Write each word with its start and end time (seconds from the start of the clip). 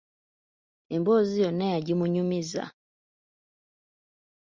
Emboozi 0.95 1.35
yonna 1.43 1.65
yagimunyumiza. 1.73 2.63